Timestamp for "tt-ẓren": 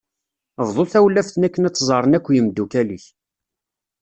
1.73-2.17